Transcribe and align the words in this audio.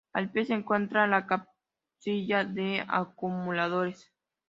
Al 0.13 0.31
pie 0.31 0.45
se 0.45 0.55
encuentra 0.55 1.05
la 1.05 1.27
casilla 1.27 2.43
de 2.43 2.83
acumuladores. 2.87 4.11